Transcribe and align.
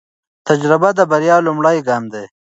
تجربه 0.47 0.89
د 0.95 0.99
بریا 1.11 1.37
لومړی 1.47 1.77
ګام 1.87 2.03
دی. 2.13 2.25